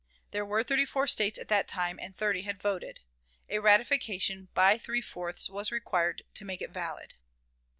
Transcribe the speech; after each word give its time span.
There 0.31 0.43
were 0.43 0.63
thirty 0.63 0.85
four 0.85 1.05
States 1.05 1.37
at 1.37 1.47
that 1.49 1.67
time, 1.67 1.99
and 2.01 2.17
thirty 2.17 2.41
had 2.41 2.59
voted. 2.59 3.01
A 3.49 3.59
ratification 3.59 4.47
by 4.55 4.79
three 4.79 4.99
fourths 4.99 5.47
was 5.47 5.71
required 5.71 6.23
to 6.33 6.43
make 6.43 6.63
it 6.63 6.71
valid. 6.71 7.13